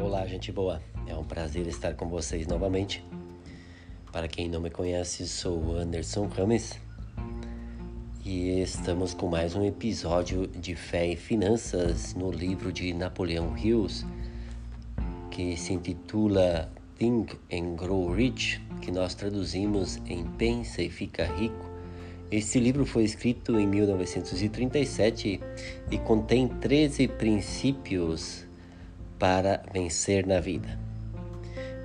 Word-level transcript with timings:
Olá, 0.00 0.24
gente 0.28 0.52
boa. 0.52 0.80
É 1.08 1.14
um 1.16 1.24
prazer 1.24 1.66
estar 1.66 1.92
com 1.94 2.08
vocês 2.08 2.46
novamente. 2.46 3.04
Para 4.12 4.28
quem 4.28 4.48
não 4.48 4.60
me 4.60 4.70
conhece, 4.70 5.26
sou 5.26 5.76
Anderson 5.76 6.28
Rames 6.28 6.78
e 8.24 8.60
estamos 8.60 9.12
com 9.12 9.26
mais 9.26 9.56
um 9.56 9.64
episódio 9.64 10.46
de 10.46 10.76
Fé 10.76 11.08
e 11.08 11.16
Finanças 11.16 12.14
no 12.14 12.30
livro 12.30 12.72
de 12.72 12.94
Napoleão 12.94 13.58
Hills, 13.58 14.06
que 15.32 15.56
se 15.56 15.72
intitula 15.72 16.70
Think 16.96 17.36
and 17.52 17.74
Grow 17.74 18.08
Rich, 18.12 18.62
que 18.80 18.92
nós 18.92 19.16
traduzimos 19.16 19.96
em 20.06 20.24
Pensa 20.24 20.80
e 20.80 20.88
Fica 20.88 21.24
Rico. 21.24 21.68
Este 22.30 22.60
livro 22.60 22.86
foi 22.86 23.02
escrito 23.02 23.58
em 23.58 23.66
1937 23.66 25.40
e 25.90 25.98
contém 25.98 26.46
13 26.46 27.08
princípios 27.08 28.47
para 29.18 29.62
vencer 29.72 30.26
na 30.26 30.40
vida. 30.40 30.78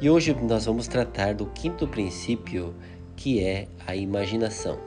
E 0.02 0.10
hoje 0.10 0.34
nós 0.34 0.66
vamos 0.66 0.88
tratar 0.88 1.34
do 1.34 1.46
quinto 1.48 1.88
princípio, 1.88 2.74
que 3.16 3.44
é 3.44 3.68
a 3.88 3.96
imaginação. 3.96 4.78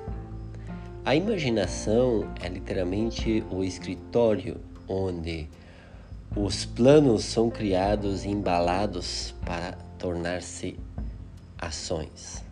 A 1.04 1.14
imaginação 1.14 2.28
é 2.42 2.48
literalmente 2.48 3.44
o 3.50 3.62
escritório 3.62 4.60
onde 4.88 5.48
os 6.36 6.64
planos 6.64 7.24
são 7.24 7.48
criados 7.48 8.24
e 8.24 8.28
embalados 8.28 9.34
para 9.44 9.72
tornar-se 9.98 10.78
ações. 11.58 12.44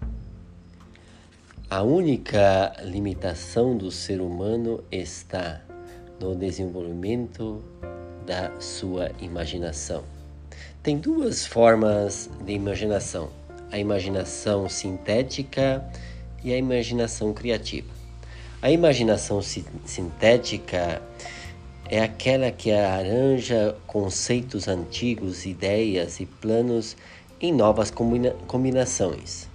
A 1.68 1.82
única 1.82 2.72
limitação 2.82 3.76
do 3.76 3.90
ser 3.90 4.20
humano 4.20 4.84
está 4.90 5.60
no 6.20 6.34
desenvolvimento 6.36 7.62
da 8.26 8.50
sua 8.60 9.10
imaginação. 9.20 10.04
Tem 10.82 10.98
duas 10.98 11.46
formas 11.46 12.28
de 12.44 12.52
imaginação: 12.52 13.30
a 13.70 13.78
imaginação 13.78 14.68
sintética 14.68 15.84
e 16.42 16.52
a 16.52 16.56
imaginação 16.56 17.32
criativa. 17.32 17.88
A 18.60 18.70
imaginação 18.70 19.40
sintética 19.42 21.02
é 21.88 22.02
aquela 22.02 22.50
que 22.50 22.72
arranja 22.72 23.76
conceitos 23.86 24.68
antigos, 24.68 25.44
ideias 25.44 26.18
e 26.18 26.26
planos 26.26 26.96
em 27.40 27.52
novas 27.52 27.90
combina 27.90 28.30
combinações. 28.46 29.48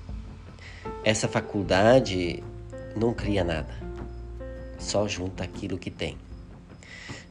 Essa 1.04 1.28
faculdade 1.28 2.44
não 2.96 3.14
cria 3.14 3.44
nada, 3.44 3.74
só 4.78 5.08
junta 5.08 5.44
aquilo 5.44 5.78
que 5.78 5.90
tem. 5.90 6.18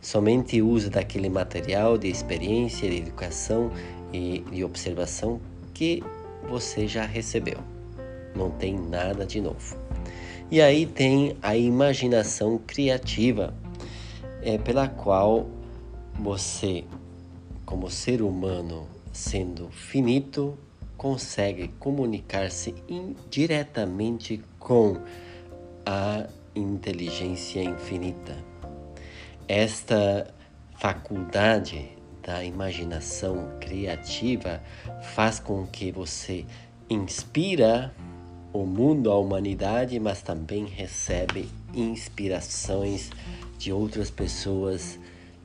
Somente 0.00 0.62
usa 0.62 0.88
daquele 0.88 1.28
material 1.28 1.98
de 1.98 2.08
experiência, 2.08 2.88
de 2.88 2.98
educação 2.98 3.70
e 4.12 4.44
de 4.50 4.64
observação 4.64 5.40
que 5.74 6.02
você 6.48 6.86
já 6.86 7.04
recebeu. 7.04 7.58
Não 8.34 8.50
tem 8.50 8.78
nada 8.78 9.26
de 9.26 9.40
novo. 9.40 9.76
E 10.50 10.62
aí 10.62 10.86
tem 10.86 11.36
a 11.42 11.56
imaginação 11.56 12.58
criativa, 12.66 13.52
é, 14.42 14.56
pela 14.56 14.88
qual 14.88 15.46
você, 16.18 16.84
como 17.66 17.90
ser 17.90 18.22
humano, 18.22 18.86
sendo 19.12 19.68
finito, 19.68 20.56
consegue 20.96 21.68
comunicar-se 21.78 22.74
indiretamente 22.88 24.40
com 24.58 24.96
a 25.84 26.26
inteligência 26.54 27.62
infinita. 27.62 28.36
Esta 29.48 30.30
faculdade 30.76 31.88
da 32.22 32.44
imaginação 32.44 33.58
criativa 33.58 34.62
faz 35.14 35.40
com 35.40 35.66
que 35.66 35.90
você 35.90 36.44
inspira 36.90 37.94
o 38.52 38.66
mundo, 38.66 39.10
a 39.10 39.18
humanidade, 39.18 39.98
mas 39.98 40.20
também 40.20 40.66
recebe 40.66 41.48
inspirações 41.72 43.10
de 43.58 43.72
outras 43.72 44.10
pessoas 44.10 44.98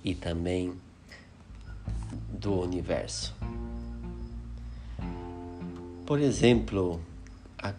e 0.03 0.13
também 0.13 0.73
do 2.29 2.59
universo. 2.59 3.33
Por 6.05 6.19
exemplo, 6.19 6.99
a, 7.57 7.73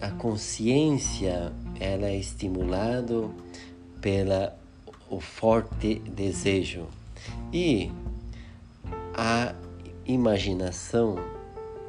a 0.00 0.10
consciência 0.12 1.52
ela 1.80 2.06
é 2.06 2.16
estimulada 2.16 3.28
pela 4.00 4.61
o 5.12 5.20
forte 5.20 5.96
desejo 5.96 6.86
e 7.52 7.92
a 9.12 9.54
imaginação 10.06 11.16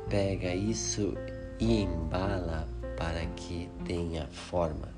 pega 0.09 0.53
isso 0.53 1.13
e 1.57 1.83
embala 1.83 2.67
para 2.97 3.25
que 3.27 3.69
tenha 3.85 4.27
forma. 4.27 4.89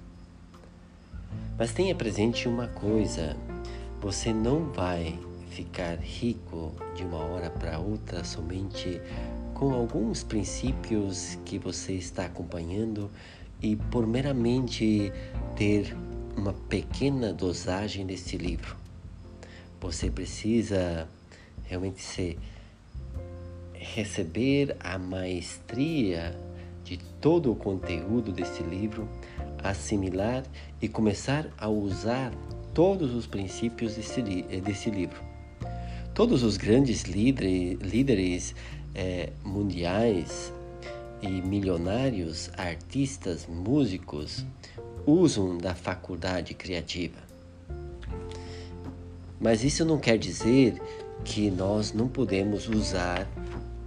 Mas 1.56 1.72
tenha 1.72 1.94
presente 1.94 2.47
uma 2.47 2.68
coisa: 2.68 3.38
você 4.02 4.34
não 4.34 4.72
vai 4.72 5.19
ficar 5.52 6.00
rico 6.00 6.74
de 6.96 7.03
uma 7.03 7.19
hora 7.19 7.52
para 7.52 7.78
outra 7.78 8.24
somente 8.24 9.00
com 9.53 9.72
alguns 9.72 10.24
princípios 10.24 11.38
que 11.46 11.59
você 11.59 11.94
está 11.94 12.25
acompanhando 12.25 13.12
e 13.62 13.75
por 13.75 14.07
meramente 14.07 15.13
ter 15.56 15.96
uma 16.35 16.53
pequena 16.53 17.31
dosagem 17.34 18.06
desse 18.06 18.38
livro. 18.38 18.75
Você 19.79 20.09
precisa 20.09 21.07
realmente 21.63 22.01
ser 22.01 22.38
receber 23.73 24.75
a 24.79 24.97
maestria 24.97 26.35
de 26.84 26.97
todo 27.19 27.51
o 27.51 27.56
conteúdo 27.56 28.31
desse 28.31 28.63
livro, 28.63 29.07
assimilar 29.63 30.44
e 30.81 30.88
começar 30.88 31.47
a 31.57 31.68
usar 31.68 32.31
todos 32.74 33.13
os 33.13 33.25
princípios 33.25 33.95
desse, 33.95 34.22
desse 34.22 34.90
livro. 34.90 35.19
Todos 36.13 36.44
os 36.44 36.57
grandes 36.57 37.03
líderes, 37.03 37.79
líderes 37.79 38.56
é, 38.94 39.31
mundiais 39.44 40.53
e 41.22 41.28
milionários, 41.28 42.50
artistas, 42.57 43.47
músicos, 43.47 44.45
usam 45.06 45.58
da 45.58 45.76
faculdade 45.76 46.54
criativa. 46.54 47.20
Mas 49.40 49.64
isso 49.64 49.86
não 49.86 49.98
quer 49.98 50.18
dizer 50.18 50.82
que 51.24 51.52
nós 51.52 51.94
não 51.94 52.08
podemos 52.08 52.68
usar 52.68 53.28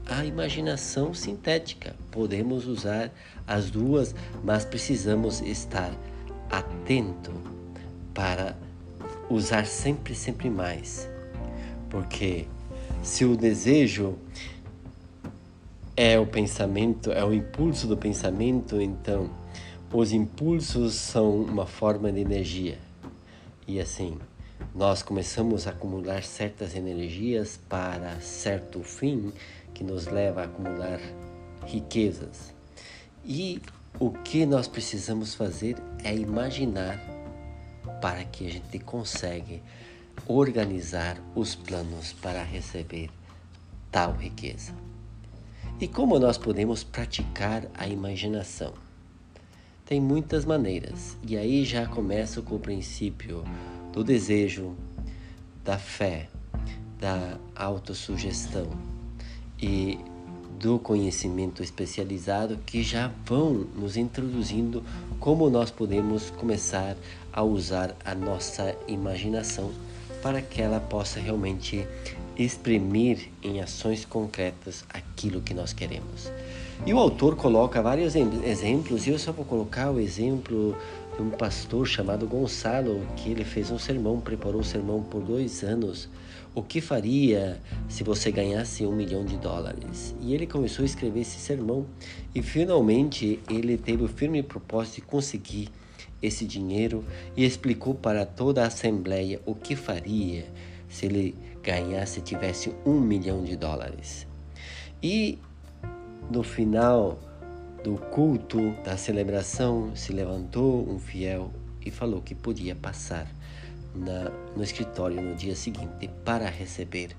a 0.06 0.24
imaginação 0.24 1.12
sintética. 1.12 1.94
Podemos 2.10 2.66
usar 2.66 3.12
as 3.46 3.70
duas, 3.70 4.14
mas 4.42 4.64
precisamos 4.64 5.40
estar 5.40 5.92
atento 6.50 7.32
para 8.14 8.56
usar 9.28 9.66
sempre, 9.66 10.14
sempre 10.14 10.48
mais. 10.48 11.08
Porque 11.90 12.46
se 13.02 13.24
o 13.24 13.36
desejo 13.36 14.16
é 15.96 16.18
o 16.18 16.26
pensamento, 16.26 17.10
é 17.10 17.24
o 17.24 17.32
impulso 17.32 17.86
do 17.86 17.96
pensamento, 17.96 18.80
então 18.80 19.30
os 19.92 20.12
impulsos 20.12 20.94
são 20.94 21.40
uma 21.40 21.64
forma 21.64 22.12
de 22.12 22.20
energia. 22.20 22.78
E 23.66 23.80
assim, 23.80 24.18
nós 24.74 25.02
começamos 25.02 25.66
a 25.66 25.70
acumular 25.70 26.22
certas 26.22 26.74
energias 26.74 27.58
para 27.68 28.20
certo 28.20 28.82
fim 28.82 29.32
que 29.72 29.82
nos 29.82 30.06
leva 30.06 30.42
a 30.42 30.44
acumular 30.44 31.00
riquezas. 31.66 32.52
E 33.24 33.62
o 33.98 34.10
que 34.10 34.44
nós 34.44 34.68
precisamos 34.68 35.34
fazer 35.34 35.76
é 36.04 36.14
imaginar 36.14 37.00
para 38.02 38.24
que 38.24 38.46
a 38.46 38.50
gente 38.50 38.78
consiga 38.78 39.58
organizar 40.26 41.18
os 41.34 41.54
planos 41.54 42.12
para 42.12 42.42
receber 42.42 43.08
tal 43.90 44.12
riqueza. 44.12 44.74
E 45.80 45.88
como 45.88 46.18
nós 46.18 46.36
podemos 46.36 46.84
praticar 46.84 47.66
a 47.74 47.88
imaginação? 47.88 48.87
Tem 49.88 50.02
muitas 50.02 50.44
maneiras, 50.44 51.16
e 51.26 51.34
aí 51.34 51.64
já 51.64 51.86
começa 51.86 52.42
com 52.42 52.56
o 52.56 52.58
princípio 52.58 53.42
do 53.90 54.04
desejo, 54.04 54.76
da 55.64 55.78
fé, 55.78 56.28
da 57.00 57.38
autossugestão 57.56 58.68
e 59.58 59.98
do 60.60 60.78
conhecimento 60.78 61.62
especializado 61.62 62.58
que 62.66 62.82
já 62.82 63.10
vão 63.24 63.66
nos 63.74 63.96
introduzindo 63.96 64.84
como 65.18 65.48
nós 65.48 65.70
podemos 65.70 66.28
começar 66.32 66.94
a 67.32 67.42
usar 67.42 67.96
a 68.04 68.14
nossa 68.14 68.76
imaginação 68.86 69.72
para 70.22 70.42
que 70.42 70.60
ela 70.60 70.80
possa 70.80 71.18
realmente 71.18 71.86
exprimir 72.38 73.28
em 73.42 73.60
ações 73.60 74.04
concretas 74.04 74.84
aquilo 74.88 75.40
que 75.40 75.52
nós 75.52 75.72
queremos. 75.72 76.30
E 76.86 76.94
o 76.94 76.98
autor 76.98 77.34
coloca 77.34 77.82
vários 77.82 78.14
exemplos, 78.14 79.06
e 79.06 79.10
eu 79.10 79.18
só 79.18 79.32
vou 79.32 79.44
colocar 79.44 79.90
o 79.90 79.98
exemplo 79.98 80.76
de 81.16 81.22
um 81.22 81.30
pastor 81.30 81.86
chamado 81.86 82.26
Gonçalo, 82.28 83.04
que 83.16 83.30
ele 83.30 83.44
fez 83.44 83.72
um 83.72 83.78
sermão, 83.78 84.20
preparou 84.20 84.60
o 84.60 84.64
sermão 84.64 85.02
por 85.02 85.20
dois 85.20 85.64
anos. 85.64 86.08
O 86.54 86.62
que 86.62 86.80
faria 86.80 87.60
se 87.88 88.04
você 88.04 88.30
ganhasse 88.30 88.86
um 88.86 88.94
milhão 88.94 89.24
de 89.24 89.36
dólares? 89.36 90.14
E 90.20 90.32
ele 90.34 90.46
começou 90.46 90.84
a 90.84 90.86
escrever 90.86 91.20
esse 91.20 91.38
sermão 91.38 91.86
e 92.34 92.42
finalmente 92.42 93.40
ele 93.50 93.76
teve 93.76 94.04
o 94.04 94.08
firme 94.08 94.42
propósito 94.42 94.96
de 94.96 95.00
conseguir 95.02 95.68
esse 96.22 96.44
dinheiro 96.44 97.04
e 97.36 97.44
explicou 97.44 97.94
para 97.94 98.24
toda 98.24 98.62
a 98.62 98.68
assembleia 98.68 99.40
o 99.44 99.54
que 99.54 99.76
faria 99.76 100.46
se 100.88 101.06
ele 101.06 101.34
ganhasse, 101.68 102.22
tivesse 102.22 102.74
um 102.86 102.98
milhão 102.98 103.44
de 103.44 103.54
dólares. 103.54 104.26
E 105.02 105.38
no 106.30 106.42
final 106.42 107.18
do 107.84 107.98
culto, 108.10 108.72
da 108.82 108.96
celebração, 108.96 109.94
se 109.94 110.10
levantou 110.10 110.88
um 110.88 110.98
fiel 110.98 111.52
e 111.84 111.90
falou 111.90 112.22
que 112.22 112.34
podia 112.34 112.74
passar 112.74 113.26
na, 113.94 114.30
no 114.56 114.62
escritório 114.62 115.20
no 115.20 115.34
dia 115.34 115.54
seguinte 115.54 116.08
para 116.24 116.48
receber 116.48 117.10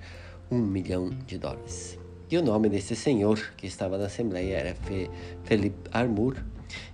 um 0.50 0.57
milhão 0.57 1.12
de 1.28 1.38
dólares. 1.38 2.00
E 2.31 2.36
o 2.36 2.42
nome 2.42 2.69
desse 2.69 2.95
senhor 2.95 3.40
que 3.56 3.68
estava 3.68 4.00
na 4.00 4.07
Assembleia 4.07 4.56
era 4.57 4.75
Felipe 5.44 5.90
Armour, 5.92 6.38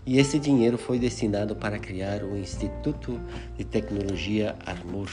e 0.05 0.19
esse 0.19 0.39
dinheiro 0.39 0.77
foi 0.77 0.99
destinado 0.99 1.55
para 1.55 1.79
criar 1.79 2.21
o 2.23 2.37
Instituto 2.37 3.19
de 3.57 3.63
Tecnologia 3.63 4.55
Armour, 4.65 5.09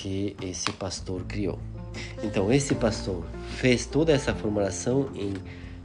que 0.00 0.34
esse 0.40 0.72
pastor 0.72 1.24
criou. 1.24 1.58
Então, 2.22 2.50
esse 2.50 2.74
pastor 2.74 3.22
fez 3.58 3.84
toda 3.84 4.12
essa 4.12 4.34
formulação 4.34 5.10
em, 5.14 5.34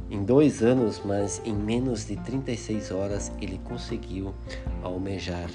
em 0.10 0.24
dois 0.24 0.64
anos, 0.64 1.02
mas 1.04 1.42
em 1.44 1.54
menos 1.54 2.08
de 2.08 2.16
36 2.16 2.92
horas 2.92 3.32
ele 3.42 3.60
conseguiu 3.66 4.34
almejar 4.82 5.50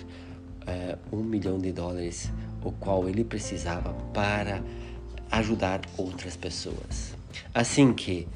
é, 0.67 0.99
um 1.11 1.23
milhão 1.23 1.59
de 1.59 1.73
dólares, 1.73 2.31
o 2.63 2.71
qual 2.71 3.09
ele 3.09 3.25
precisava 3.25 3.95
para 4.13 4.63
ajudar 5.31 5.81
outras 5.97 6.37
pessoas. 6.37 7.15
Assim 7.55 7.95
que 7.95 8.29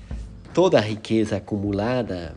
toda 0.54 0.78
a 0.78 0.80
riqueza 0.80 1.36
acumulada 1.36 2.34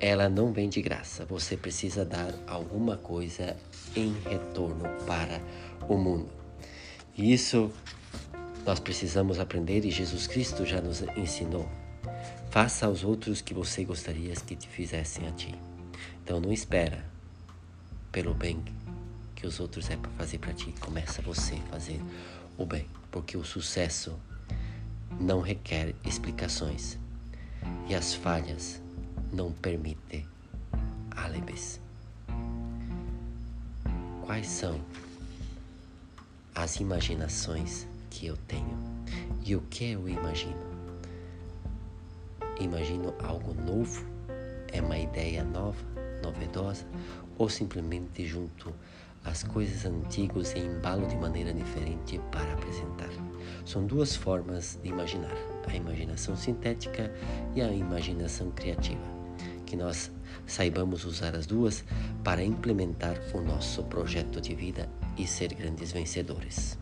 ela 0.00 0.28
não 0.28 0.52
vem 0.52 0.68
de 0.68 0.82
graça. 0.82 1.24
Você 1.26 1.56
precisa 1.56 2.04
dar 2.04 2.34
alguma 2.48 2.96
coisa 2.96 3.56
em 3.94 4.12
retorno 4.28 4.88
para 5.06 5.40
o 5.88 5.96
mundo. 5.96 6.38
E 7.18 7.32
isso 7.32 7.72
nós 8.64 8.78
precisamos 8.78 9.40
aprender 9.40 9.84
e 9.84 9.90
Jesus 9.90 10.28
Cristo 10.28 10.64
já 10.64 10.80
nos 10.80 11.02
ensinou. 11.16 11.68
Faça 12.48 12.86
aos 12.86 13.02
outros 13.02 13.40
que 13.40 13.52
você 13.52 13.84
gostaria 13.84 14.32
que 14.34 14.54
te 14.54 14.68
fizessem 14.68 15.26
a 15.26 15.32
ti. 15.32 15.52
Então 16.22 16.40
não 16.40 16.52
espera 16.52 17.04
pelo 18.12 18.32
bem 18.34 18.62
que 19.34 19.48
os 19.48 19.58
outros 19.58 19.90
é 19.90 19.96
para 19.96 20.12
fazer 20.12 20.38
para 20.38 20.52
ti. 20.52 20.72
Começa 20.80 21.20
você 21.20 21.56
a 21.56 21.72
fazer 21.72 22.00
o 22.56 22.64
bem, 22.64 22.86
porque 23.10 23.36
o 23.36 23.44
sucesso 23.44 24.16
não 25.20 25.40
requer 25.40 25.96
explicações 26.04 26.96
e 27.88 27.96
as 27.96 28.14
falhas 28.14 28.80
não 29.32 29.50
permitem 29.50 30.24
álibis. 31.10 31.80
Quais 34.24 34.46
são 34.46 34.80
as 36.58 36.80
imaginações 36.80 37.86
que 38.10 38.26
eu 38.26 38.36
tenho 38.36 38.76
e 39.46 39.54
o 39.54 39.60
que 39.70 39.92
eu 39.92 40.08
imagino? 40.08 40.58
Imagino 42.58 43.14
algo 43.22 43.54
novo? 43.54 44.04
É 44.72 44.82
uma 44.82 44.98
ideia 44.98 45.44
nova, 45.44 45.78
novedosa 46.20 46.84
ou 47.38 47.48
simplesmente 47.48 48.26
junto 48.26 48.74
as 49.24 49.44
coisas 49.44 49.86
antigas 49.86 50.52
e 50.54 50.58
embalo 50.58 51.06
de 51.06 51.14
maneira 51.14 51.54
diferente 51.54 52.20
para 52.32 52.52
apresentar. 52.54 53.10
São 53.64 53.86
duas 53.86 54.16
formas 54.16 54.80
de 54.82 54.88
imaginar: 54.88 55.36
a 55.68 55.76
imaginação 55.76 56.36
sintética 56.36 57.14
e 57.54 57.62
a 57.62 57.70
imaginação 57.70 58.50
criativa. 58.50 59.06
Que 59.64 59.76
nós 59.76 60.10
saibamos 60.44 61.04
usar 61.04 61.36
as 61.36 61.46
duas 61.46 61.84
para 62.24 62.42
implementar 62.42 63.16
o 63.32 63.40
nosso 63.40 63.84
projeto 63.84 64.40
de 64.40 64.56
vida 64.56 64.88
e 65.18 65.26
ser 65.26 65.52
grandes 65.54 65.92
vencedores. 65.92 66.78